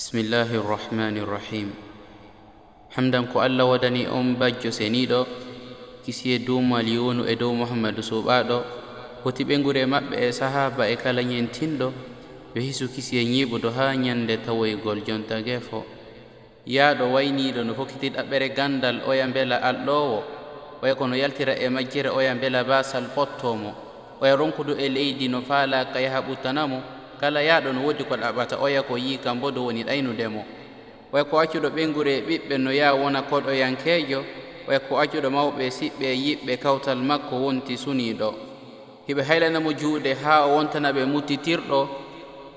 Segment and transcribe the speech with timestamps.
[0.00, 1.68] bisimillahi بسم الله الرحمن الرحيم
[2.96, 5.28] حمدا كو الله ودني أم بجو سنيدو
[6.08, 8.60] كسي دوما ليونو إدو محمد سوبادو
[9.28, 11.92] وتبنغوري maɓɓe e sahaba e kala ñentinɗo
[12.56, 15.84] ɓe hisu kisi e ñiɓudo ha ñande tawoygol jontage fo
[16.64, 20.18] yaaɗo wayniɗo no fokkiti ɗaɓɓere gandal oya mbela alɗowo
[20.80, 23.76] oya kono yaltira e majjere oya mbela basal pottomo
[24.24, 28.56] oya ronkudu e leydi no faalaka yaha ɓuttanamo kala yaaɗo no woodi ko ɗaɓata.
[28.60, 30.42] Oya ko yii kam bo dow woni ɗaynudemo
[31.12, 34.20] oya ko accuɗo ɓengure e ɓiɓɓe no yaa wona koɗoyankeejo.
[34.68, 38.28] Oya ko accuɗo mawɓe siɓɓe e yiɓɓe kawtal makko wonti suniiɗo.
[39.08, 41.88] Hiɓe haylanamo juuɗe haa o wontana ɓe muttitirɗo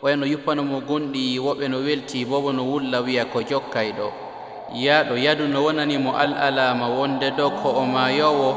[0.04, 4.08] no yuppanamo gonɗi woɓe no welti bobo no wulla wiya ko jokkayɗo.
[4.74, 8.50] Yaaɗo yadu no wonanimo al alama wonde ɗo ko o maayowo.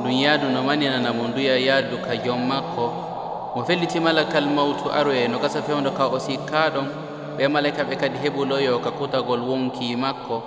[0.00, 3.09] Ndun yaadu no maninanamo nduya yaadu ka jom makko.
[3.54, 6.86] mo felliti malakal mawtu aroye no gasa fewdo ka o sikkaɗon
[7.36, 10.42] ɓe malaika ɓe kadi heɓuloyo ka kutagol wonki makko.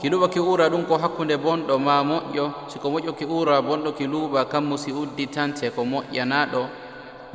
[0.00, 3.92] Ki luɓa ki ura ɗum ko hakkunde bonɗo ma moƴƴo siko moƴƴo ki ura bonɗo
[3.92, 6.62] ki luuɓa kammu si uddi tante ko moƴƴanaɗo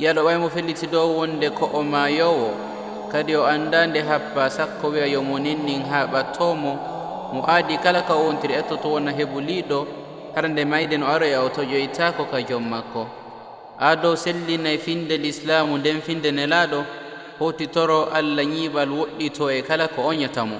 [0.02, 2.50] yaɗo ɓaymo felliti dow wonde ko o mayowo
[3.12, 6.72] kadi o andande happa sakko wiya yomo ninnin ha ɓattomo
[7.32, 9.86] mo aadi kala ka o wontiri ettoto wona heɓuliɗo
[10.34, 13.21] hara nde mayde no e o toƴoytako ka joom makko.
[13.82, 16.80] a dow sellinay finde l'islamu nden finde nelaɗo
[17.38, 20.58] hotitoro allah ñiiɓal woɗɗito e kala ko oñatamo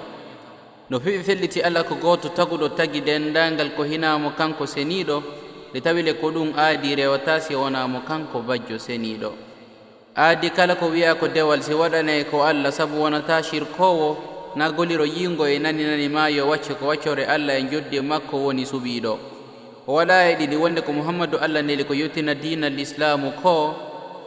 [0.91, 5.23] no fiɓi felliti allah ko gooto taguɗo tagi dendangal ko hinamo kanko seniɗo
[5.71, 9.31] nde tawile ko ɗum aadi rewata si wonamo kanko bajjo seniɗo.
[10.17, 14.17] Aadi kala ko wiya ko dewal si waɗanayi ko allah sabu wonata shirkowo
[14.57, 18.65] na goliro yingo e nani nani ma wacce ko waccore allah e joddi makko woni
[18.67, 19.32] suɓiɗo
[19.87, 23.75] o wala e ɗiɗi wonde ko mouhammadou allah neli ko yettina dina l' islamu ko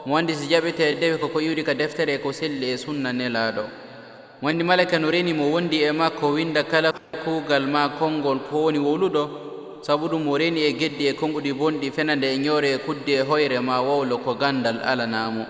[0.05, 3.63] mo wandi si jaɓete dewe koko yuri ka deftere ko selli e sunna nelaɗo
[4.41, 6.91] mo wandi malaika no reni mo wondi e makko winda kala
[7.23, 9.29] kuugal ma konngol ko woni wowluɗo
[9.81, 13.21] sabu ɗum mo reni e geddi e konguɗi bonɗi fenande e ñoore e kuddi e
[13.23, 15.45] hoyre ma wowlo ko gandal alanamo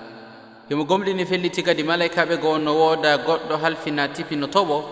[0.70, 4.84] yomo gomɗini felliti kadi malaikaɓe goo no wooda goɗɗo halfina tipi no toɓo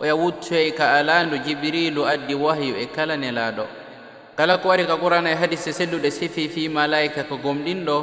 [0.00, 3.83] oya wuttoy ka alandu jibrilu addi wahyu e kala nelaɗo
[4.36, 7.96] kala ko wari ka qur'ana e hadise selluɗe sifi fi malaika ko gomɗinɗo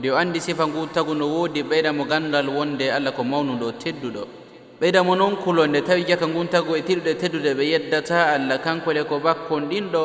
[0.00, 3.72] nde o andi sifa ngu tagu no woodi ɓeyda mo gandal wonde allah ko mawnuɗo
[3.76, 4.24] tedduɗo.
[4.80, 8.56] Ɓeyda mo noon kulo nde tawi jaka ngun tagu e tiɗuɗe tedduɗe ɓe yeddata allah
[8.60, 10.02] kankole ko bakkon ɗinɗo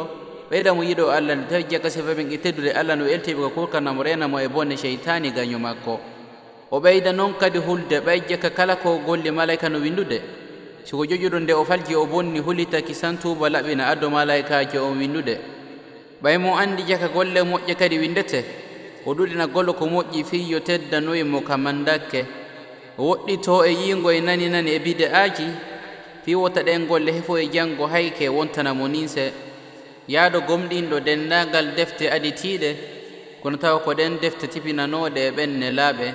[0.51, 3.49] ɓeyda mo yiɗo allah nde tawi jaka sifa ɓen e tedduɗe allah no weltiɓe ko
[3.55, 5.99] kurkanamo renamo e bone cheytani gaño makko.
[6.71, 10.19] O ɓeyda noon kadi hulde ɓay jaka kala ko golli malaika no windude
[10.83, 15.60] siko joƴuɗo nde o falji o bonni hulitaki santuba laɓina addo malaikaji on windude
[16.23, 18.43] ɓay mo anndi jaka golle moƴƴe kadi windete
[19.05, 22.25] o ɗuɗina golo ko moƴƴi fii yo teddanoyi mo ka mandakke.
[22.97, 25.47] O woɗɗito e yiingo e nani nani e bide aaji
[26.23, 29.33] fii wota ɗen golle hefo e janngo hayke wontana mo ninse
[30.07, 32.69] yahdo gomɗinɗo denndaangal defte aditiiɗe
[33.41, 36.07] kono tawa ko ɗen defte tipinanooɗe e ɓenne laaɓe.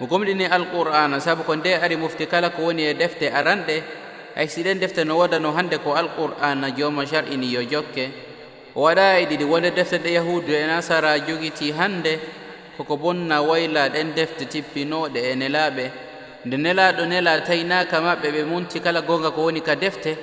[0.00, 3.82] Mo gomɗini alqur'ana sabu ko nde ari mofti kala ko woni e defte aranɗe
[4.36, 8.27] hay si ɗen defte no wodano hannde ko alqur'ana jooma shar'ini yo jokke.
[8.78, 12.20] o waɗa e ɗiɗi wonde defte ɗe yahudu e nasara jogiti hannde
[12.76, 15.84] koko bonna wayla ɗen defte tippinoɗe e nelaɓe.
[16.46, 20.14] Nde nelaɗo nela taynaka maɓɓe ɓe monti kala gonga ko woni ka defte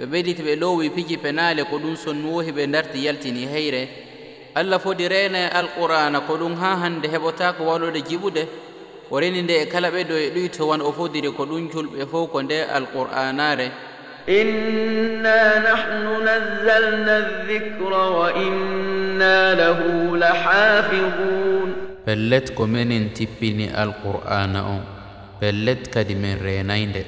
[0.00, 3.88] ɓe ɓeyditi ɓe lowi piji penale ko ɗum sonnohi ɓe darti yaltini heyre.
[4.54, 8.42] Allah foti rena e alqur'ana ko ɗum ha hande heɓota ko waɗode jiɓude.
[9.10, 12.30] O reni nde e kala ɓeɗo e ɗuyto wan o fodiri ko ɗum julɓe fof
[12.32, 13.91] ko nde alqur'anare.
[14.28, 15.40] إنا
[15.72, 19.80] نحن نزلنا الذكر وإنا له
[20.16, 21.68] لحافظون
[22.02, 24.82] pellet ko menen tippini alqur'ana on.
[25.38, 27.02] Pellet kadi men renaynde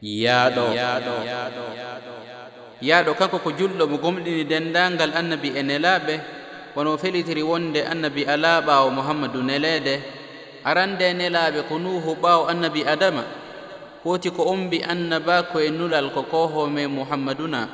[0.00, 0.64] yaaɗo
[2.80, 6.14] yaaɗo kanko ko julɗo mo gomɗini dendangal annabi e nelaɓe
[6.76, 10.00] wono felitiri wonde annabi ala ɓawo mouhammadou neleede.
[10.64, 13.24] Arande e nelaɓe ko nuhu ɓawo annabi adama.
[14.04, 17.68] hoti ko ombi annabako e nulal ko kohome muhammaduna.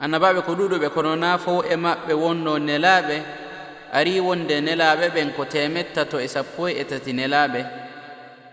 [0.00, 3.16] Annabaɓe ko ɗuɗuɓe kono na fof e maɓɓe wonno nelaɓe
[3.92, 7.60] ari wonde nelaɓe ɓen ko temettato e sappo e tati nelaɓe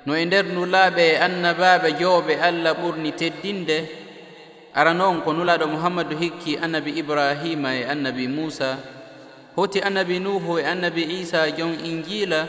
[0.06, 3.78] no e nder nulaɓe e annabaɓe jowɓe allah ɓurni teddinde
[4.74, 8.78] arano on ko nulaɗo muhammadu hikki annabi ibrahima e annabi musa
[9.56, 12.48] hoti annabi nuhu e annabi isa jon injila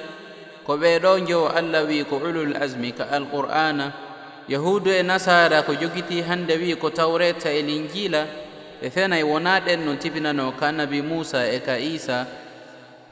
[0.66, 4.03] ko ɓeɗo jowo allah wi ko ulul asmi ka alqur'ana
[4.48, 8.44] yahudu e nasara ko jogiti hande wi ko tawreta e linjila
[8.84, 12.26] ɓe fenay wona ɗen no tibinano ka annabi musa e ka isa.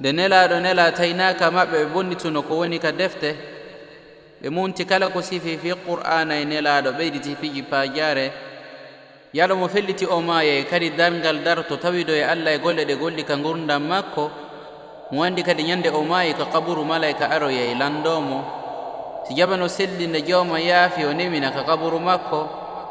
[0.01, 3.31] Nde nelaɗo nela taynaka maɓɓe ɓe bonnituno ko woni ka defte.
[4.43, 8.33] Ɓe munti kala ko sifi fi qur'ana e nelaɗo ɓeyditi piji pajare.
[9.33, 13.25] Yaɗo mo felliti o maaye kadi dargal darto tawido e allah e golle ɗe golli
[13.25, 14.31] ka gurdam makko.
[15.13, 18.62] Mo andi kadi ñande o maayi e ka kaburu malaika aroya e landomo.
[19.29, 22.49] si jabano selli nde jawma yaafi o nemina ka kaburu makko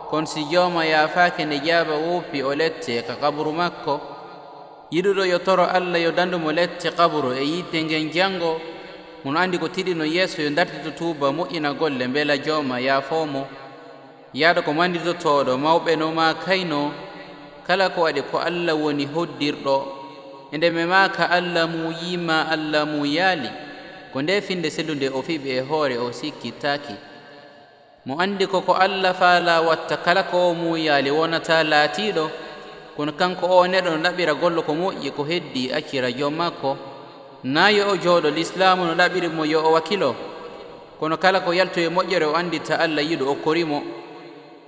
[0.09, 4.01] kono si jawma yaafaaki nde jaaba wuppi o lette ka kaburu makko.
[4.91, 8.59] Yiɗuɗo yo toro allah yo dandumo lette kaburu e yidde ngen janngo
[9.23, 13.47] mono anndi ko tiɗino yeeso yo dartito tuuba moƴƴina golle mbela jawma yaafomo
[14.33, 16.91] yaaɗo ko manditotoɗo mawɓe no ma kayno
[17.67, 19.77] kala ko waɗi ko allah woni hoddirɗo.
[20.51, 23.70] E nde me memaka allah muyima allah muyaali
[24.13, 26.95] ko nde finde sellunde o fiɓe e hoore o sikkittaki
[28.05, 32.25] mo andi koko allah faala watta kala ko o muyaali wonata laatiɗo
[32.97, 36.77] kono kanko o neɗo no ɗaɓira gollo ko moƴƴi ko heddi akirajo makko
[37.43, 40.15] na yo o jooɗo l'islamu no ɗaɓiri mo yo o wakkilo
[40.99, 43.81] kono kala ko yalto e moƴƴere o andita allah yiɗo o korimo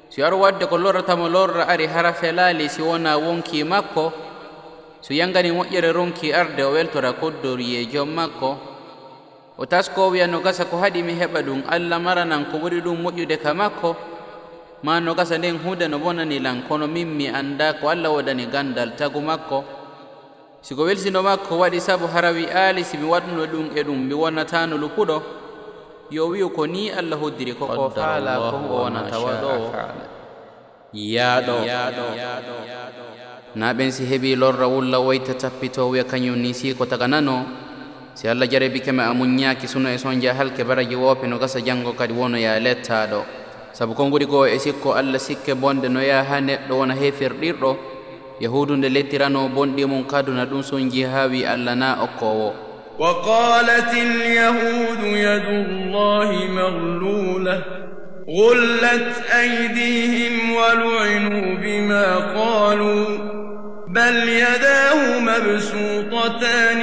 [0.10, 4.13] si ar wadde ko lorratamo lorra ari hara felaali si wona wonki makko
[5.01, 8.73] so yangani moƴƴere ronki arde o weltora koddoriyejo makko
[9.58, 12.98] o tasko wiya no gasa ko haɗi mi heɓa ɗum allah maranan ko ɓuri ɗum
[13.04, 13.96] moƴƴude ka makko.
[14.84, 18.46] Ma no gasa nden huude no bonani lan kono min mi annda ko allah waɗani
[18.52, 19.64] gandal tagu makko.
[20.62, 25.22] Siko welsino makko waɗi sabu harawi aali simi waɗuno ɗum e ɗum mi wonnatano lupuɗo.
[26.12, 29.70] Yo wiyo ko ni allah hoddiri koko faala ko o wonata waɗowo
[30.94, 31.56] yaaɗo.
[33.56, 37.62] Na ɓen si heeɓi lorra wulla woyta tappito wiya kañum ni siko taganano
[38.13, 41.60] si allah jarebi keme a muññaaki suno e son jaha halke baraji woope no gasa
[41.62, 43.21] janngo kadi wono ya lettaaɗo
[43.74, 47.71] sabu ko nguri goo e sikko allah sikke bonde no yaha ha neɗɗo wona heefirɗirɗo
[48.39, 52.74] yahudunde lettirano bonɗi mum kaduna ɗum son jiha wi allah na okkowo.
[53.00, 57.62] وقالت اليهود يد الله مغلولة
[58.30, 63.06] غلت أيديهم ولعنوا بما قالوا
[63.88, 66.81] بل يداه مبسوطتان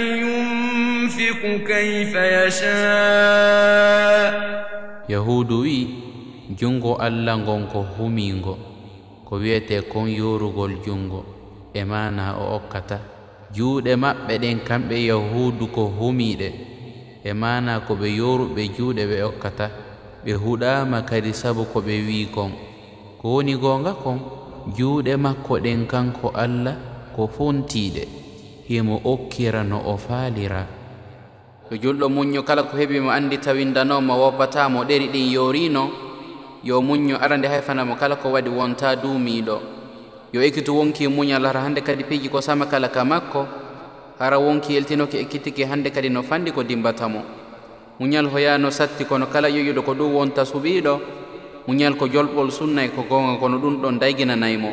[1.20, 2.66] ينفق كيف يشاء
[5.10, 5.88] يهود وي
[6.56, 8.54] jungo allah ngon ko humingo
[9.26, 11.22] ko wiyete kon yorugol jungo
[11.74, 12.98] e mana o okkata
[13.56, 16.50] juuɗe maɓɓe ɗen kamɓe yahudu ko humiɗe
[17.26, 19.66] e mana ko ɓe yoruɓe juuɗe ɓe okkata
[20.24, 22.52] ɓe huɗama kadi sabu ko ɓe wi kon
[23.20, 24.20] ko woni gonga kon
[24.78, 26.76] juuɗe makko ɗen kanko allah
[27.16, 28.04] ko fontiɗe
[28.70, 30.79] himo okkira no o faalira
[31.71, 35.91] yo julɗo muñño kala ko heɓi mo anndi tawindanomo woppatamo ɗeri ɗin yorino
[36.65, 39.81] yo muñño arande hayfanamo kala ko waɗi wonta duumiiɗo.
[40.33, 43.47] Yo ekkitu wonki muñal hara hannde kadi piiji ko sama kala ka makko
[44.19, 47.23] hara wonki yeltinoki ekkitiki hannde kadi no fanndi ko dimbatamo
[47.99, 51.01] muñal hoyano satti kono kala yoyuɗo ko ɗum wonta suɓiiɗo
[51.67, 54.71] muñal ko jolɓol sunnay ko gonga kono ɗum ɗon dayginanaymo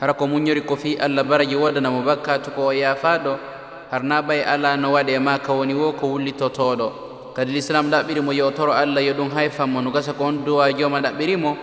[0.00, 3.55] hara ko muñori ko fii allah baraji waɗanamo bakkatu ko o yaafaɗo
[3.90, 6.88] harna ɓay ala no waɗe ma ka woni wo ko wullitotoɗo
[7.34, 11.00] kadi l'islam ɗaɓɓirimo yo toro allah yo ɗum hayfanmo no gasa ko on duwa joma
[11.00, 11.56] ɗaɓɓirimo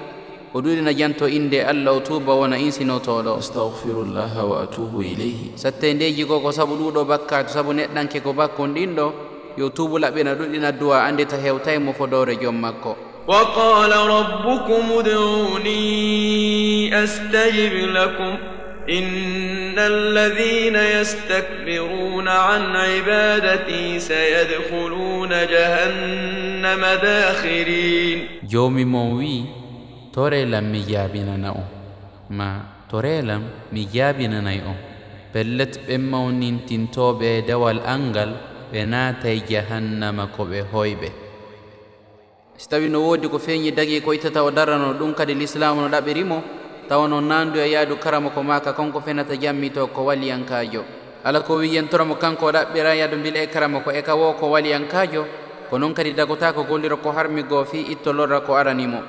[0.53, 5.57] o ɗuɗina janto inde allah o tuba wona insinotoɗo astahfirullah wa atubu ilayhi.
[5.57, 9.07] Satte ndeji go ko saabu ɗuɗo bakkatu saabu neɗɗanke ko bakkon ɗin ɗo
[9.57, 12.95] yo tubu laɓɓina ɗuɗina duwa andita hewtaymo fodore joom makko.
[13.27, 18.37] وقال ربكم ادعوني أستجب لكم
[18.89, 28.27] إن الذين يستكبرون عن عبادتي سيدخلون جهنم داخرين.
[28.51, 29.45] يومي موي
[30.13, 30.69] on
[32.29, 34.77] ma torelam mi jaabinanay on
[35.33, 36.87] pellet بلت بما وننتين
[37.85, 38.29] angal
[38.71, 41.09] ɓe naatay jahannama ko ɓe hoyɓe.
[42.57, 45.89] So tawi no woodi ko feeñi dagi ko ittata o darano ɗum kadi l'islamu no
[45.89, 50.83] ɗaɓirimo tawa noon nandu e yaadu karama ko maka konko fenata jammito ko waliyankajo
[51.23, 54.51] ala ko wiyantoramo kanko o ɗaɓɓira yaadu mbila e karama ko e ka wo ko
[54.51, 55.25] waliyankajo
[55.73, 59.01] ko noon kadi dagota ko gollira ko harmi goo fi itto lorra ko aranimo.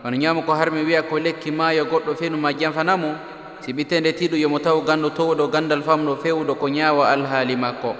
[0.00, 3.12] Ono ñaama ko harmi wiya ko lekki maayo goɗɗo fenuma janfanamo
[3.60, 7.92] si ɓittende tiɗo yomo taw gandu towɗo gandal famɗo fewɗo ko ñaawa alhaali makko.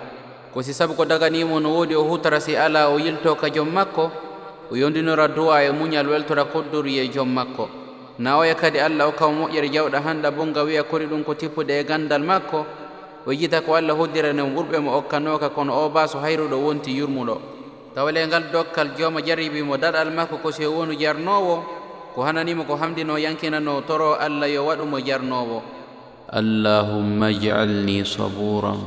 [0.55, 3.69] Ko si sabu ko daganimo no woodi o hutara si ala o yilto ka jom
[3.69, 4.09] makko
[4.71, 7.86] o yondinora duwa e muñal weltora koddori e joom makko.
[8.19, 11.85] nawoya kadi allah okkamo moƴƴere jawɗa hanɗa bo nga wiya kori ɗum ko tippude e
[11.85, 12.65] gandal makko
[13.27, 17.37] o yita ko allah hoddirani mo ɓurɓe mo okkanoka kono o baso hayruɗo wonti yurmuɗo.
[17.95, 21.65] Tawale ngal dokkal jooma jaribimo daɗal makko ko so wonu jarnowo
[22.15, 25.59] ko hananimo ko hamdino yankinano toro allah yo waɗumo jarnowo.
[26.29, 28.81] Allahumma ij'alni saburan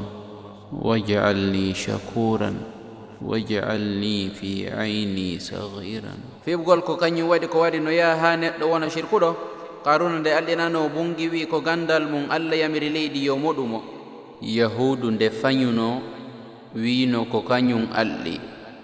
[0.73, 2.78] waj'alni shakuran.
[3.19, 8.87] waj'alni fi ayni sagiran fiɓgol ko kañum waɗi ko waɗi no yaha ha neɗɗo wona
[8.89, 9.35] sirkuɗo
[9.83, 13.79] qaruna nde alɗinano bungi wi ko gandal mum allah yamiri leydi yo moɗumo.
[14.41, 16.01] Yahudu nde fañuno
[16.75, 18.39] wino ko kañum alɗi.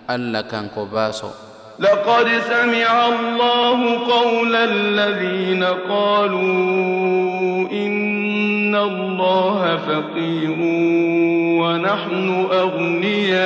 [0.08, 1.46] Allah kanko baaso.
[1.80, 10.56] لقد سمع الله قول الذين قالوا إن الله فقير
[11.86, 13.46] ونحن أغنياء.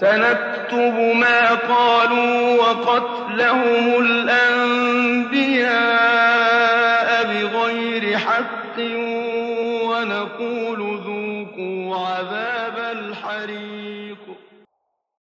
[0.00, 4.47] سنكتب ما قالوا وقتلهم الآن.